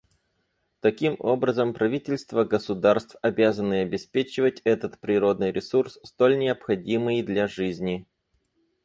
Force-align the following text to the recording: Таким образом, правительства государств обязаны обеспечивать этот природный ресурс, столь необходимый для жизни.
Таким 0.79 1.15
образом, 1.19 1.75
правительства 1.75 2.43
государств 2.43 3.15
обязаны 3.21 3.81
обеспечивать 3.83 4.59
этот 4.63 4.99
природный 4.99 5.51
ресурс, 5.51 5.99
столь 6.01 6.39
необходимый 6.39 7.21
для 7.21 7.47
жизни. 7.47 8.07